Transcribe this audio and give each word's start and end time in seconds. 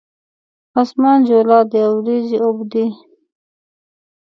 اسمان 0.81 1.17
جولا 1.27 1.59
دی 1.71 1.81
اوریځې 1.91 2.37
اوبدي 2.47 2.85